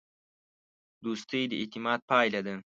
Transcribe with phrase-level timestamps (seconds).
[1.03, 2.55] دوستي د اعتماد پایله ده.